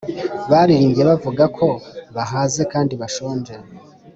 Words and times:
baririmbye 0.51 1.01
bavuga 1.09 1.43
ko 1.57 1.67
bahaze 2.15 2.61
kandi 2.71 2.93
bashonje 3.01 3.53